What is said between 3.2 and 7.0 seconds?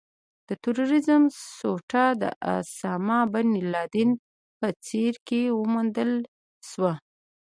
بن لادن په څېره کې وموندل شوه.